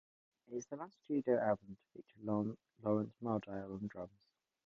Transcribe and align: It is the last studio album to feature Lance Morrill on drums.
It 0.47 0.55
is 0.55 0.65
the 0.65 0.77
last 0.77 0.97
studio 1.03 1.37
album 1.39 1.77
to 1.77 1.91
feature 1.93 2.25
Lance 2.25 2.57
Morrill 2.81 3.11
on 3.23 3.87
drums. 3.87 4.17